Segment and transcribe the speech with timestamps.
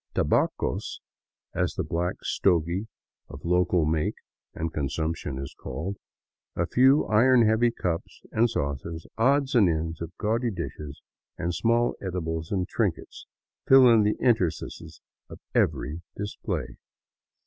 [0.15, 0.99] Tabacos,"
[1.53, 2.87] as the black stogie
[3.29, 4.15] of local make
[4.55, 5.95] and consumption is called,
[6.55, 11.03] a few iron heavy cups and saucers, odds and ends of gaudy dishes,
[11.37, 13.27] and small edibles and trinkets,
[13.67, 16.77] fill in the interstices of every display.